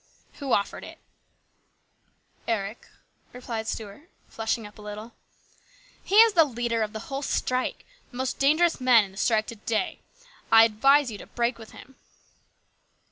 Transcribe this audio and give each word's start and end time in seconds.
"Who 0.39 0.51
offered 0.51 0.83
it?"" 0.83 0.97
Eric," 2.57 2.87
replied 3.33 3.67
Stuart, 3.67 4.09
flushing 4.29 4.65
up 4.65 4.79
a 4.79 4.81
little." 4.81 5.13
He 6.03 6.15
is 6.21 6.33
the 6.33 6.43
leader 6.43 6.81
of 6.81 6.91
the 6.93 7.01
whole 7.01 7.21
strike; 7.21 7.85
the 8.09 8.17
most 8.17 8.39
THE 8.39 8.47
GREAT 8.47 8.57
STRIKE. 8.57 8.57
27 8.57 8.57
dangerous 8.57 8.81
man 8.81 9.03
in 9.03 9.11
the 9.11 9.17
strike 9.17 9.45
to 9.45 9.55
day. 9.57 9.99
I 10.51 10.63
advise 10.65 11.11
you 11.11 11.19
to 11.19 11.27
break 11.27 11.59
with 11.59 11.69
him." 11.69 11.97